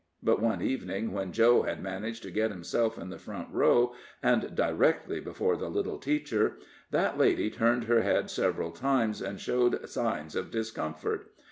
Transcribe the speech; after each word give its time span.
But 0.23 0.41
one 0.41 0.63
evening, 0.63 1.11
when 1.13 1.31
Joe 1.31 1.61
had 1.61 1.83
managed 1.83 2.23
to 2.23 2.31
get 2.31 2.49
himself 2.49 2.97
in 2.97 3.09
the 3.09 3.19
front 3.19 3.49
row 3.51 3.93
and 4.23 4.55
directly 4.55 5.19
before 5.19 5.55
the 5.57 5.69
little 5.69 5.99
teacher, 5.99 6.57
that 6.89 7.19
lady 7.19 7.51
turned 7.51 7.83
her 7.83 8.01
head 8.01 8.31
several 8.31 8.71
times 8.71 9.21
and 9.21 9.39
showed 9.39 9.87
signs 9.87 10.35
of 10.35 10.49
discomfort. 10.49 11.29